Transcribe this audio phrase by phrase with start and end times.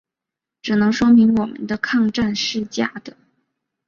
[0.63, 3.15] 只能说明我们的抗战是假的。